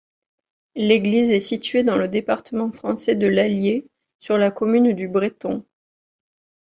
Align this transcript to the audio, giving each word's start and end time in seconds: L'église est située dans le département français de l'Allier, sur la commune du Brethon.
L'église 0.73 1.29
est 1.31 1.39
située 1.39 1.83
dans 1.83 1.95
le 1.95 2.07
département 2.07 2.71
français 2.71 3.13
de 3.13 3.27
l'Allier, 3.27 3.85
sur 4.17 4.35
la 4.39 4.49
commune 4.49 4.93
du 4.93 5.07
Brethon. 5.07 5.63